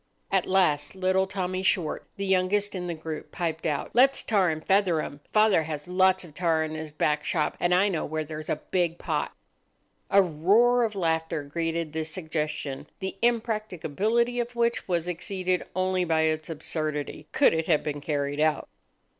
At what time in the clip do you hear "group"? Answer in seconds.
2.95-3.31